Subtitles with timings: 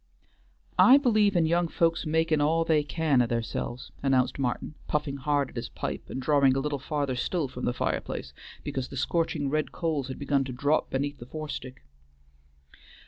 [0.79, 5.51] "I believe in young folks makin' all they can o' theirselves," announced Martin, puffing hard
[5.51, 8.33] at his pipe and drawing a little farther still from the fireplace,
[8.63, 11.83] because the scorching red coals had begun to drop beneath the forestick.